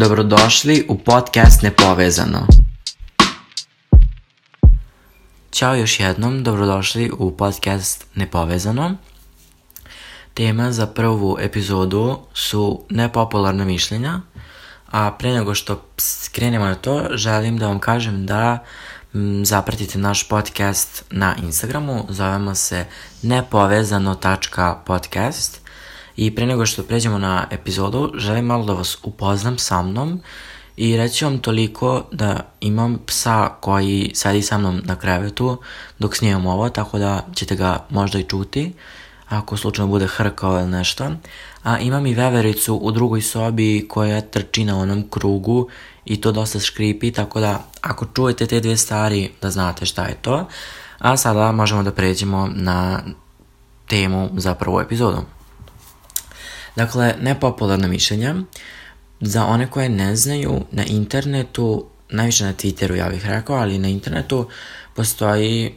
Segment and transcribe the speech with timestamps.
[0.00, 2.46] Dobrodošli u podcast Nepovezano.
[5.50, 8.96] Ćao još jednom, dobrodošli u podcast Nepovezano.
[10.34, 14.20] Tema za prvu epizodu su nepopularna mišljenja,
[14.90, 18.64] a pre nego što skrenemo na to, želim da vam kažem da
[19.42, 22.86] zapratite naš podcast na Instagramu, zovemo se
[23.22, 25.67] nepovezano.podcast
[26.18, 30.20] i pre nego što pređemo na epizodu, želim malo da vas upoznam sa mnom
[30.76, 35.58] i reći vam toliko da imam psa koji sedi sa mnom na krevetu
[35.98, 38.72] dok snimam ovo, tako da ćete ga možda i čuti
[39.28, 41.10] ako slučajno bude hrkao ili nešto.
[41.62, 45.68] A imam i vevericu u drugoj sobi koja trči na onom krugu
[46.04, 50.14] i to dosta škripi, tako da ako čujete te dve stvari da znate šta je
[50.14, 50.46] to.
[50.98, 53.00] A sada možemo da pređemo na
[53.86, 55.37] temu za prvu epizodu.
[56.78, 58.34] Dakle, nepopularna mišljenja.
[59.20, 63.88] Za one koje ne znaju, na internetu, najviše na Twitteru ja bih rekao, ali na
[63.88, 64.48] internetu
[64.94, 65.74] postoji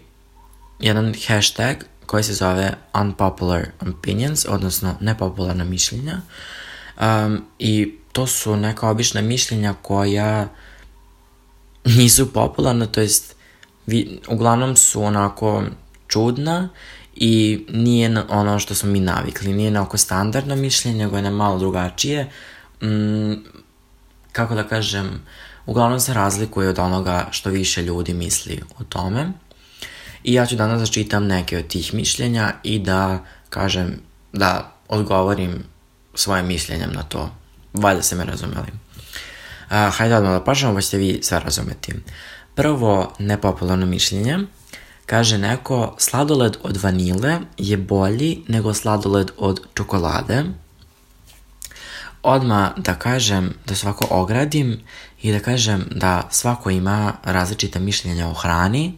[0.80, 6.22] jedan hashtag koji se zove unpopular opinions, odnosno nepopularna mišljenja.
[7.02, 10.48] Um, I to su neka obična mišljenja koja
[11.86, 13.36] nisu popularna, to jest
[13.86, 15.64] vi, uglavnom su onako
[16.08, 16.70] čudna
[17.16, 21.22] i nije na ono što smo mi navikli, nije na oko standardno mišljenje, nego je
[21.22, 22.30] na malo drugačije.
[22.82, 23.34] Mm,
[24.32, 25.22] kako da kažem,
[25.66, 29.32] uglavnom se razlikuje od onoga što više ljudi misli o tome.
[30.24, 34.00] I ja ću danas da čitam neke od tih mišljenja i da kažem,
[34.34, 35.64] da odgovorim
[36.16, 37.30] svoje mišljenjem na to.
[37.74, 38.68] Valjda se me razumeli.
[39.72, 41.94] Uh, hajde odmah da počnemo, pa ćete vi sve razumeti.
[42.56, 44.38] Prvo, nepopularno mišljenje.
[45.12, 50.44] Kaže neko, sladoled od vanile je bolji nego sladoled od čokolade.
[52.24, 54.80] Odma da kažem, da svako ogradim
[55.22, 58.98] i da kažem da svako ima različita mišljenja o hrani.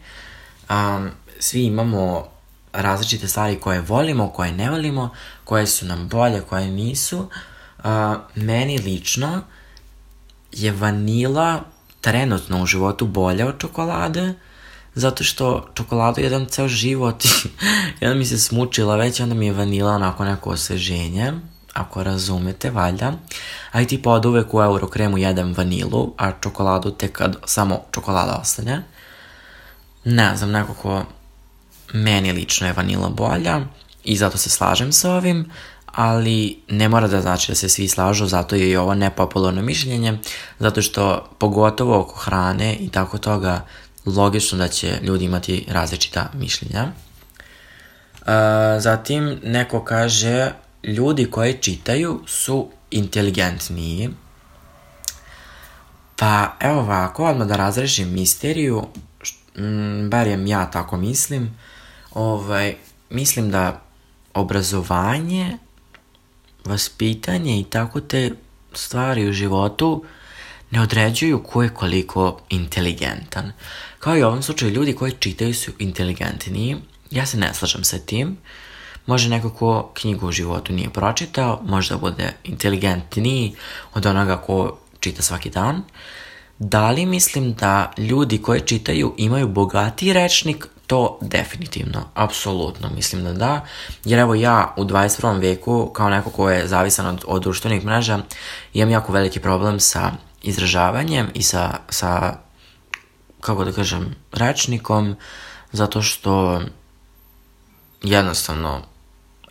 [0.69, 1.09] Um,
[1.39, 2.27] svi imamo
[2.73, 5.09] različite stvari koje volimo, koje ne volimo,
[5.43, 7.19] koje su nam bolje, koje nisu.
[7.19, 7.85] Uh,
[8.35, 9.41] meni lično
[10.51, 11.63] je vanila
[12.01, 14.33] trenutno u životu bolja od čokolade,
[14.95, 17.23] zato što čokoladu jedan ceo život
[18.01, 21.33] jedan mi se smučila već, onda mi je vanila onako neko osveženje,
[21.73, 23.13] ako razumete, valjda.
[23.71, 28.37] A i tipa od uvek u Eurokremu jedem vanilu, a čokoladu tek kad samo čokolada
[28.41, 28.83] ostane.
[30.03, 31.03] Ne znam, nekako
[31.93, 33.61] meni lično je vanila bolja
[34.03, 35.51] i zato se slažem sa ovim,
[35.85, 40.17] ali ne mora da znači da se svi slažu, zato je i ovo nepopularno mišljenje,
[40.59, 43.65] zato što pogotovo oko hrane i tako toga
[44.05, 46.83] logično da će ljudi imati različita mišljenja.
[46.83, 48.27] Uh,
[48.79, 50.51] zatim neko kaže
[50.83, 54.09] ljudi koji čitaju su inteligentniji.
[56.15, 58.83] Pa evo ovako, odmah da razrešim misteriju,
[59.55, 61.57] m, barem ja tako mislim,
[62.13, 62.75] ovaj,
[63.09, 63.81] mislim da
[64.33, 65.57] obrazovanje,
[66.65, 68.31] vaspitanje i tako te
[68.73, 70.03] stvari u životu
[70.73, 73.51] ne određuju ko je koliko inteligentan.
[73.99, 76.77] Kao i u ovom slučaju, ljudi koji čitaju su inteligentniji.
[77.11, 78.37] Ja se ne slažem sa tim.
[79.05, 83.55] Može neko ko knjigu u životu nije pročitao, može da bude inteligentniji
[83.93, 85.83] od onoga ko čita svaki dan.
[86.59, 90.67] Da li mislim da ljudi koji čitaju imaju bogatiji rečnik?
[90.87, 93.65] To definitivno, apsolutno mislim da da,
[94.05, 95.41] jer evo ja u 21.
[95.41, 98.19] veku kao neko ko je zavisan od, od društvenih mreža
[98.73, 100.11] imam jako veliki problem sa
[100.43, 102.37] izražavanjem i sa, sa
[103.41, 105.15] kako da kažem, rečnikom,
[105.71, 106.61] zato što
[108.03, 108.81] jednostavno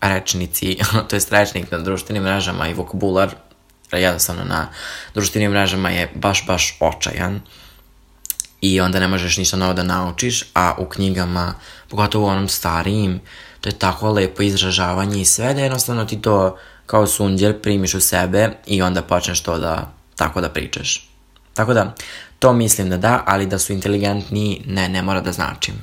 [0.01, 3.35] rečnici, to jest rečnik na društvenim mrežama i vokabular
[3.93, 4.69] jednostavno na
[5.15, 7.41] društvenim mrežama je baš, baš očajan
[8.61, 11.55] i onda ne možeš ništa novo da naučiš, a u knjigama,
[11.89, 13.21] pogotovo u onom starijim,
[13.61, 18.01] to je tako lepo izražavanje i sve da jednostavno ti to kao sunđer primiš u
[18.01, 21.09] sebe i onda počneš to da tako da pričaš.
[21.55, 21.95] Tako da,
[22.39, 25.75] to mislim da da, ali da su inteligentni, ne, ne mora da značim.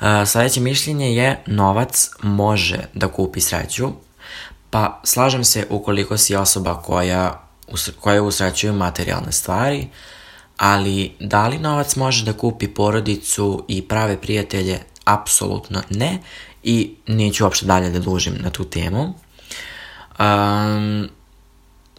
[0.00, 3.88] Uh, sledeće mišljenje je novac može da kupi sreću,
[4.70, 7.42] pa slažem se ukoliko si osoba koja,
[8.00, 9.88] koja usrećuju materijalne stvari,
[10.56, 14.78] ali da li novac može da kupi porodicu i prave prijatelje?
[15.04, 16.18] Apsolutno ne
[16.62, 19.14] i neću uopšte dalje da dužim na tu temu.
[20.18, 21.08] Um,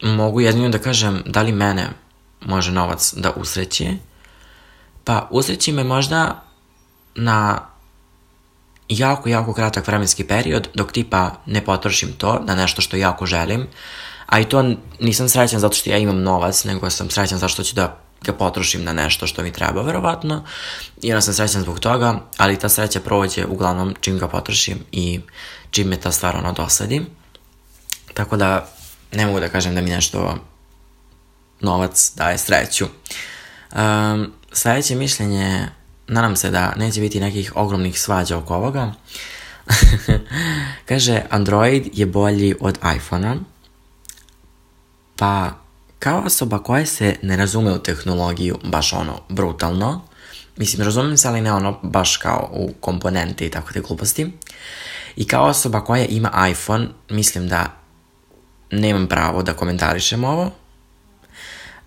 [0.02, 1.90] mogu jedino da kažem da li mene
[2.42, 3.94] može novac da usreće,
[5.04, 6.44] pa usreći me možda
[7.16, 7.60] na
[8.90, 13.68] jako, jako kratak vremenski period dok tipa ne potrošim to na nešto što jako želim,
[14.26, 17.64] a i to nisam srećan zato što ja imam novac, nego sam srećan zato što
[17.64, 20.44] ću da ga potrošim na nešto što mi treba, verovatno.
[21.02, 25.20] I onda sam srećan zbog toga, ali ta sreća prođe uglavnom čim ga potrošim i
[25.72, 27.06] čim me ta stvar ono dosadi.
[28.14, 28.73] Tako da
[29.14, 30.38] ne mogu da kažem da mi nešto
[31.60, 32.86] novac daje sreću.
[33.76, 35.68] Um, sledeće mišljenje,
[36.08, 38.94] nadam se da neće biti nekih ogromnih svađa oko ovoga.
[40.90, 43.36] Kaže, Android je bolji od iPhone-a.
[45.16, 45.52] Pa,
[46.00, 50.02] kao osoba koja se ne razume u tehnologiju baš ono brutalno,
[50.58, 54.32] mislim, razumem se, ali ne ono baš kao u komponente i tako te gluposti,
[55.16, 57.83] i kao osoba koja ima iPhone, mislim da
[58.74, 60.52] nemam pravo da komentarišem ovo,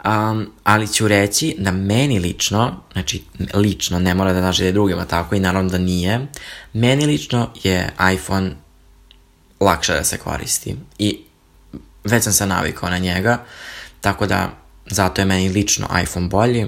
[0.06, 3.22] Um, ali ću reći da meni lično, znači
[3.54, 6.26] lično, ne mora da znači da je drugima tako i naravno da nije,
[6.72, 8.50] meni lično je iPhone
[9.60, 11.18] lakše da se koristi i
[12.04, 13.44] već sam se navikao na njega,
[14.00, 14.50] tako da
[14.86, 16.66] zato je meni lično iPhone bolji,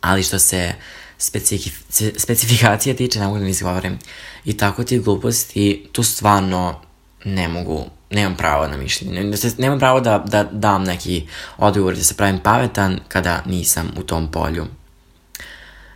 [0.00, 0.74] ali što se
[1.18, 1.72] specifik,
[2.16, 3.98] specifikacije tiče, ne mogu da izgovorim,
[4.44, 6.80] i tako ti gluposti, tu stvarno
[7.24, 9.32] ne mogu nemam pravo na mišljenje.
[9.58, 14.30] Nemam pravo da, da dam neki odgovor da se pravim pametan kada nisam u tom
[14.30, 14.66] polju.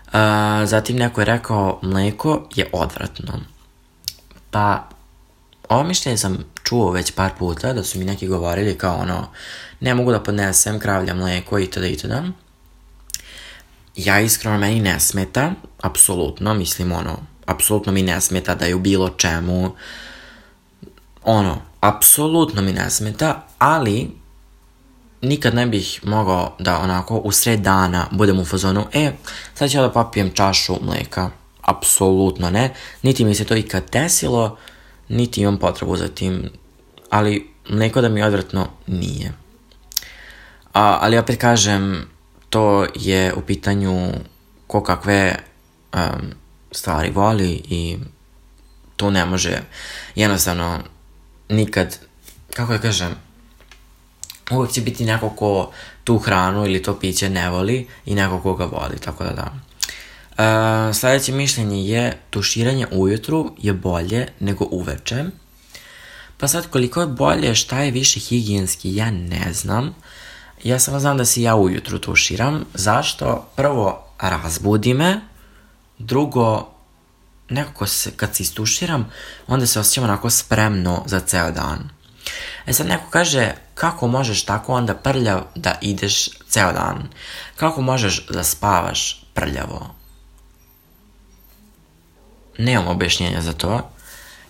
[0.07, 0.13] Uh,
[0.65, 3.41] zatim neko je rekao mleko je odvratno.
[4.51, 4.89] Pa,
[5.69, 9.29] ovo mišljenje sam čuo već par puta da su mi neki govorili kao ono
[9.81, 12.23] ne mogu da podnesem kravlja mleko i tada i tada.
[13.97, 15.53] Ja iskreno meni ne smeta,
[15.83, 19.75] apsolutno, mislim ono, apsolutno mi ne smeta da je u bilo čemu
[21.27, 24.11] ono, apsolutno mi ne smeta, ali
[25.23, 29.13] nikad ne bih mogao da onako u sred dana budem u fazonu, e,
[29.55, 31.31] sad ću da popijem čašu mleka.
[31.63, 32.75] Apsolutno ne.
[33.03, 34.57] Niti mi se to ikad desilo,
[35.09, 36.51] niti imam potrebu za tim,
[37.11, 39.33] ali mleko da mi odvratno nije.
[40.73, 42.09] A, ali opet kažem,
[42.51, 44.11] to je u pitanju
[44.67, 45.37] ko kakve
[45.95, 46.01] um,
[46.73, 47.99] stvari voli i
[48.97, 49.61] to ne može
[50.15, 50.79] jednostavno
[51.49, 51.99] nikad,
[52.55, 53.15] kako da kažem,
[54.51, 55.73] uvek će biti neko ko
[56.05, 59.53] tu hranu ili to piće ne voli i neko ko ga voli, tako da da.
[60.39, 65.25] Uh, sledeće mišljenje je tuširanje ujutru je bolje nego uveče.
[66.37, 69.95] Pa sad koliko je bolje, šta je više higijenski, ja ne znam.
[70.65, 72.65] Ja samo znam da se ja ujutru tuširam.
[72.75, 73.49] Zašto?
[73.57, 75.21] Prvo, razbudi me.
[75.99, 76.69] Drugo,
[77.49, 79.13] nekako se, kad se istuširam,
[79.47, 81.89] onda se osjećam onako spremno za ceo dan.
[82.67, 87.09] E sad neko kaže, kako možeš tako onda prljav da ideš ceo dan?
[87.57, 89.95] Kako možeš da spavaš prljavo?
[92.59, 93.91] Nemam objašnjenja za to.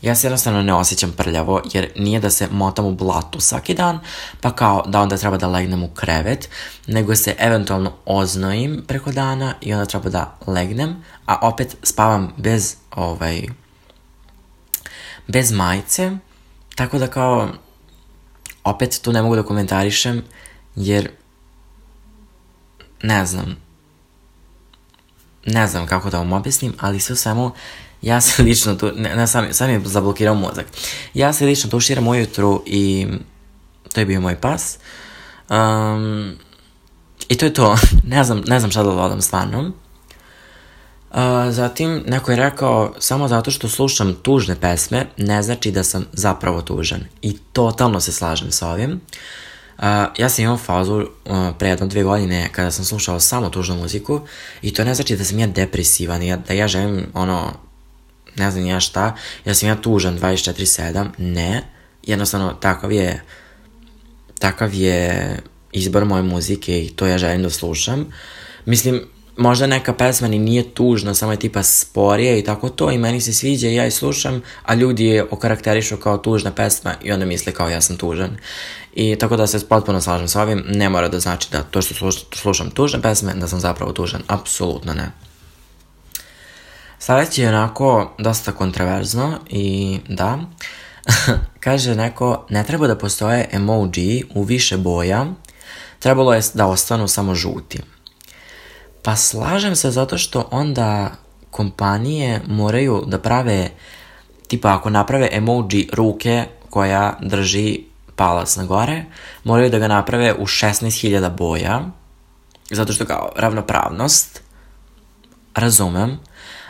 [0.02, 4.00] Ja se jednostavno ne osjećam prljavo, jer nije da se motam u blatu svaki dan,
[4.40, 6.48] pa kao da onda treba da legnem u krevet,
[6.87, 12.76] nego se eventualno oznojim preko dana i onda treba da legnem, a opet spavam bez
[12.96, 13.43] ovaj
[15.26, 16.12] bez majice,
[16.75, 17.48] tako da kao
[18.64, 20.22] opet tu ne mogu da komentarišem,
[20.76, 21.10] jer
[23.02, 23.56] ne znam,
[25.46, 27.52] ne znam kako da vam objasnim, ali sve u svemu
[28.02, 30.66] Ja se lično tu, ne, ne sam, sam je zablokirao mozak.
[31.14, 33.06] Ja se lično tuširam ujutru i
[33.93, 34.79] to je bio moj pas.
[35.50, 36.36] Um,
[37.29, 37.76] I to je to.
[38.15, 39.72] ne znam, ne znam šta da dodam stvarno.
[41.10, 41.19] Uh,
[41.51, 46.63] zatim, neko je rekao, samo zato što slušam tužne pesme, ne znači da sam zapravo
[46.63, 47.01] tužan.
[47.22, 48.91] I totalno se slažem sa ovim.
[48.91, 49.84] Uh,
[50.19, 51.06] ja sam imao fazu uh,
[51.58, 54.20] pre jedno dve godine kada sam slušao samo tužnu muziku
[54.63, 57.53] i to ne znači da sam ja depresivan, ja, da ja želim ono
[58.36, 61.63] ne znam ja šta, ja sam ja tužan 24-7, ne,
[62.03, 63.22] jednostavno takav je,
[64.39, 65.36] takav je
[65.72, 68.13] izbor moje muzike i to ja želim da slušam.
[68.65, 69.03] Mislim,
[69.36, 73.20] možda neka pesma ni nije tužna, samo je tipa sporije i tako to i meni
[73.20, 77.26] se sviđa i ja je slušam, a ljudi je okarakterišu kao tužna pesma i onda
[77.26, 78.36] misle kao ja sam tužan.
[78.94, 82.12] I tako da se potpuno slažem sa ovim, ne mora da znači da to što
[82.34, 85.10] slušam tužne pesme, da sam zapravo tužan, apsolutno ne.
[86.98, 90.38] Sledeće je onako dosta kontroverzno i da,
[91.64, 95.26] kaže neko, ne treba da postoje emoji u više boja,
[95.98, 97.81] trebalo je da ostanu samo žuti.
[99.06, 101.10] Pa slažem se zato što onda
[101.51, 103.70] kompanije moraju da prave,
[104.48, 107.81] tipa ako naprave emoji ruke koja drži
[108.17, 109.05] palac na gore,
[109.44, 111.81] moraju da ga naprave u 16.000 boja,
[112.70, 114.43] zato što kao ravnopravnost,
[115.55, 116.19] razumem,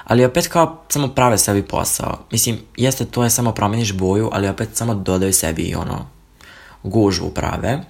[0.04, 2.18] ali opet kao samo prave sebi posao.
[2.30, 6.06] Mislim, jeste to je samo promeniš boju, ali opet samo dodaju sebi ono
[6.82, 7.80] gužvu prave,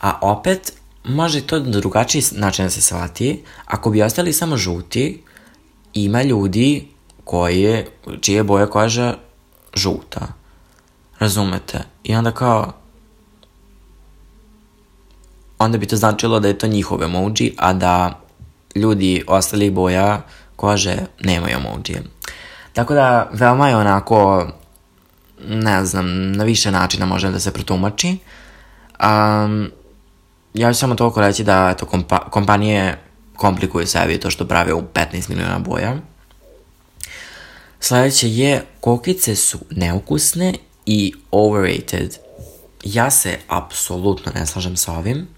[0.00, 0.72] a opet
[1.06, 5.22] može to na drugačiji način da se shvati, ako bi ostali samo žuti,
[5.94, 6.88] ima ljudi
[7.24, 7.86] koje,
[8.20, 9.14] čije boja koža
[9.74, 10.26] žuta.
[11.18, 11.78] Razumete?
[12.04, 12.72] I onda kao,
[15.58, 18.20] onda bi to značilo da je to njihov emoji, a da
[18.74, 20.22] ljudi ostalih boja
[20.56, 22.02] kože nemaju emoji.
[22.72, 24.48] Tako da, veoma je onako,
[25.48, 28.18] ne znam, na više načina može da se protumači.
[29.00, 29.70] Um,
[30.56, 32.98] ja ću samo toliko reći da eto, kompa kompanije
[33.36, 35.96] komplikuju sebi to što prave u 15 miliona boja.
[37.80, 40.54] Sledeće je, kokice su neukusne
[40.86, 42.16] i overrated.
[42.84, 45.28] Ja se apsolutno ne slažem sa ovim.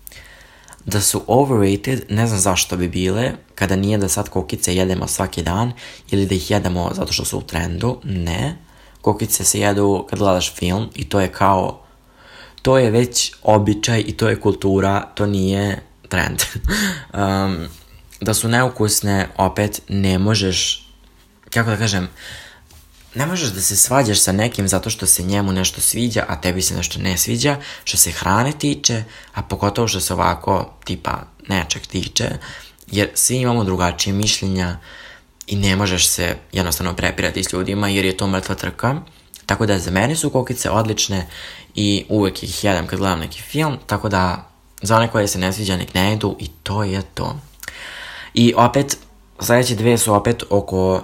[0.84, 5.42] Da su overrated, ne znam zašto bi bile, kada nije da sad kokice jedemo svaki
[5.42, 5.72] dan
[6.10, 8.56] ili da ih jedemo zato što su u trendu, ne.
[9.00, 11.82] Kokice se jedu kad gledaš film i to je kao,
[12.68, 16.42] to je već običaj i to je kultura, to nije trend.
[16.64, 17.68] um,
[18.20, 20.88] da su neukusne, opet ne možeš,
[21.50, 22.08] kako da kažem,
[23.14, 26.62] ne možeš da se svađaš sa nekim zato što se njemu nešto sviđa, a tebi
[26.62, 31.86] se nešto ne sviđa, što se hrane tiče, a pogotovo što se ovako tipa nečeg
[31.86, 32.28] tiče,
[32.86, 34.78] jer svi imamo drugačije mišljenja
[35.46, 38.96] i ne možeš se jednostavno prepirati s ljudima jer je to mrtva trka.
[39.48, 41.26] Tako da za mene su kokice odlične
[41.74, 44.48] i uvek ih jedem kad gledam neki film, tako da
[44.82, 47.36] za one koje se ne sviđa nek ne jedu i to je to.
[48.34, 48.98] I opet,
[49.40, 51.02] sledeće dve su opet oko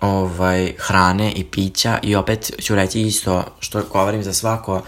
[0.00, 4.82] ovaj, hrane i pića i opet ću reći isto što govorim za svako,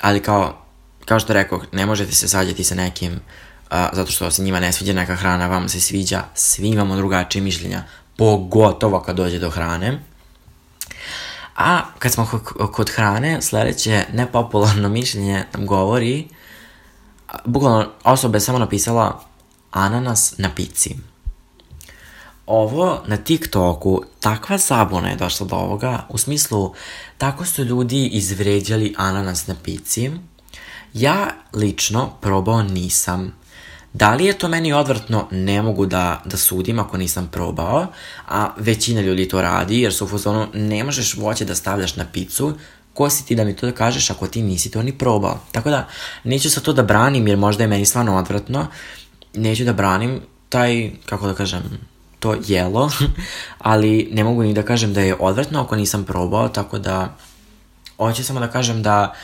[0.00, 0.56] ali kao,
[1.04, 4.72] kao što rekao, ne možete se sađati sa nekim uh, zato što se njima ne
[4.72, 7.84] sviđa neka hrana, vama se sviđa, svi imamo drugačije mišljenja,
[8.16, 10.13] pogotovo kad dođe do hrane.
[11.56, 12.40] A kad smo
[12.72, 16.28] kod hrane, sledeće nepopularno mišljenje nam govori,
[17.44, 19.20] bukvalno osoba je samo napisala
[19.70, 20.96] ananas na pici.
[22.46, 26.74] Ovo na TikToku, takva zabuna je došla do ovoga, u smislu,
[27.18, 30.10] tako su ljudi izvređali ananas na pici.
[30.92, 33.32] Ja lično probao nisam.
[33.94, 37.86] Da li je to meni odvrtno, ne mogu da, da sudim ako nisam probao,
[38.28, 42.04] a većina ljudi to radi, jer su u fazonu ne možeš voće da stavljaš na
[42.12, 42.54] picu,
[42.94, 45.40] ko si ti da mi to da kažeš ako ti nisi to ni probao.
[45.52, 45.88] Tako da,
[46.24, 48.66] neću sa to da branim, jer možda je meni stvarno odvrtno,
[49.34, 51.62] neću da branim taj, kako da kažem,
[52.20, 52.90] to jelo,
[53.58, 57.16] ali ne mogu ni da kažem da je odvratno ako nisam probao, tako da
[57.96, 59.14] hoću samo da kažem da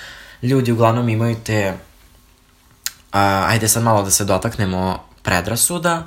[0.43, 1.75] ljudi uglavnom imaju te,
[3.11, 6.03] ajde sad malo da se dotaknemo predrasuda,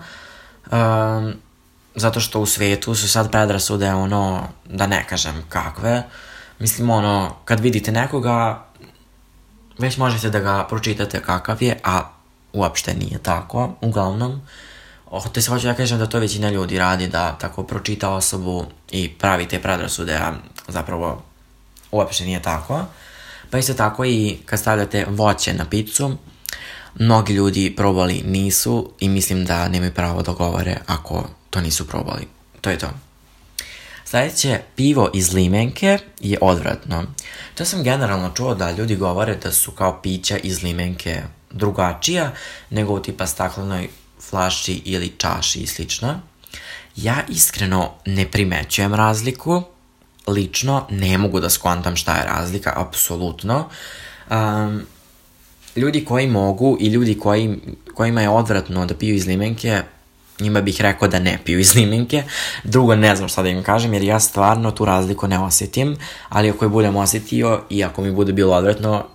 [0.71, 1.33] um,
[1.95, 6.03] zato što u svetu su sad predrasude ono, da ne kažem kakve,
[6.59, 8.65] mislim ono, kad vidite nekoga,
[9.77, 12.01] već možete da ga pročitate kakav je, a
[12.53, 14.41] uopšte nije tako, uglavnom.
[15.11, 18.65] Oh, te se hoću da kažem da to većina ljudi radi, da tako pročita osobu
[18.91, 20.33] i pravi te predrasude, a
[20.67, 21.21] zapravo
[21.91, 22.81] uopšte nije tako.
[23.49, 26.17] Pa isto tako i kad stavljate voće na picu,
[26.99, 32.27] mnogi ljudi probali nisu i mislim da nemaju pravo da govore ako to nisu probali.
[32.61, 32.89] To je to.
[34.05, 37.03] Sledeće, pivo iz limenke je odvratno.
[37.55, 41.21] To sam generalno čuo da ljudi govore da su kao pića iz limenke
[41.51, 42.31] drugačija
[42.69, 43.89] nego u tipa staklenoj
[44.29, 46.19] flaši ili čaši i slično.
[46.95, 49.63] Ja iskreno ne primećujem razliku,
[50.27, 53.69] lično ne mogu da skontam šta je razlika, apsolutno.
[54.29, 54.85] Um,
[55.75, 57.59] ljudi koji mogu i ljudi koji,
[57.93, 59.81] kojima je odvratno da piju iz limenke,
[60.39, 62.23] njima bih rekao da ne piju iz limenke.
[62.63, 65.97] Drugo, ne znam šta da im kažem, jer ja stvarno tu razliku ne osetim,
[66.29, 69.05] ali ako je budem osetio i ako mi bude bilo odvratno,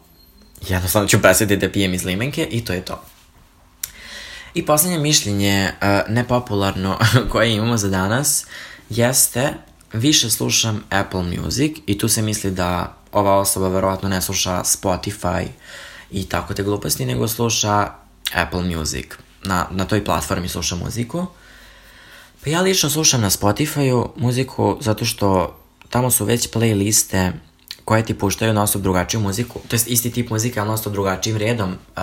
[0.69, 3.03] jednostavno ću presjetiti da pijem iz limenke i to je to.
[4.55, 6.99] I poslednje mišljenje, uh, nepopularno,
[7.31, 8.47] koje imamo za danas,
[8.91, 9.53] jeste
[9.93, 15.47] više slušam Apple Music i tu se misli da ova osoba verovatno ne sluša Spotify
[16.11, 17.91] i tako te gluposti, nego sluša
[18.35, 19.07] Apple Music.
[19.43, 21.27] Na, na toj platformi sluša muziku.
[22.45, 25.59] Pa ja lično slušam na Spotify-u muziku zato što
[25.91, 27.33] tamo su već playliste
[27.85, 30.93] koje ti puštaju na osob drugačiju muziku, to jest isti tip muzike, ali na osob
[30.93, 32.03] drugačijim redom, uh,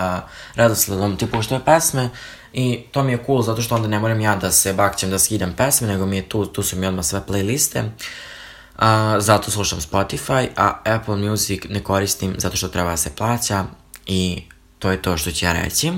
[0.54, 2.10] redosledom ti puštaju pesme
[2.52, 5.18] i to mi je cool zato što onda ne moram ja da se bakćem da
[5.18, 7.82] skidam pesme, nego mi je tu, tu su mi odmah sve playliste.
[7.82, 8.82] Uh,
[9.18, 13.64] zato slušam Spotify, a Apple Music ne koristim zato što treba da se plaća
[14.06, 14.42] i
[14.78, 15.92] to je to što ću ja reći.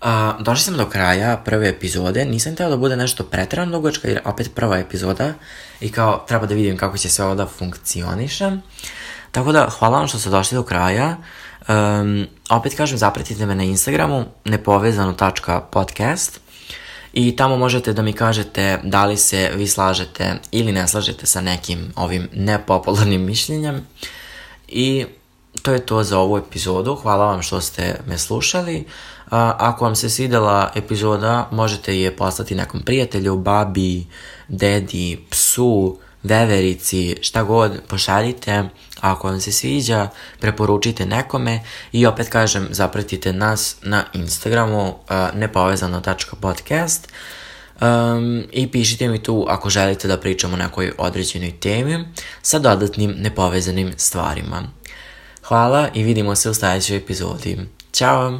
[0.00, 0.06] Uh,
[0.40, 4.50] došli sam do kraja prve epizode, nisam teo da bude nešto pretrano dugačka jer opet
[4.54, 5.34] prva epizoda
[5.80, 8.50] i kao treba da vidim kako će sve ovo da funkcioniše.
[9.30, 11.16] Tako da, hvala vam što ste došli do kraja.
[11.68, 16.40] Um, opet kažem, zapratite me na Instagramu, nepovezano.podcast
[17.12, 21.40] i tamo možete da mi kažete da li se vi slažete ili ne slažete sa
[21.40, 23.86] nekim ovim nepopularnim mišljenjem.
[24.68, 25.06] I
[25.62, 26.94] to je to za ovu epizodu.
[26.94, 28.84] Hvala vam što ste me slušali.
[29.30, 34.06] Ako vam se svidela epizoda, možete je poslati nekom prijatelju, babi,
[34.48, 38.68] dedi, psu, veverici, šta god, pošaljite.
[39.00, 40.08] Ako vam se sviđa,
[40.40, 41.60] preporučite nekome
[41.92, 44.94] i opet kažem, zapratite nas na Instagramu
[45.34, 47.08] nepovezano.podcast
[47.80, 52.04] um, i pišite mi tu ako želite da pričamo o nekoj određenoj temi
[52.42, 54.79] sa dodatnim nepovezanim stvarima.
[55.50, 57.58] Hvala i vidimo se u sledećoj epizodi.
[57.92, 58.38] Ćao!